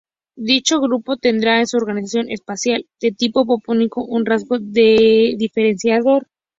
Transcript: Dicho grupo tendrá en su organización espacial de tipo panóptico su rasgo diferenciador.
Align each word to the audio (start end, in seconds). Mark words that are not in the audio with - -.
Dicho 0.43 0.79
grupo 0.81 1.15
tendrá 1.17 1.59
en 1.59 1.67
su 1.67 1.77
organización 1.77 2.31
espacial 2.31 2.87
de 2.99 3.11
tipo 3.11 3.45
panóptico 3.59 4.03
su 4.09 4.23
rasgo 4.25 4.57
diferenciador. 4.57 6.25